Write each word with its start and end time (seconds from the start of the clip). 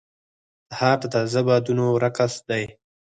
سهار 0.69 0.97
د 1.01 1.05
تازه 1.13 1.39
بادونو 1.47 1.85
رقص 2.03 2.33
دی. 2.49 2.63